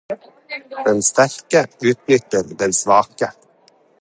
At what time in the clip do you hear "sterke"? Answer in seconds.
1.09-1.61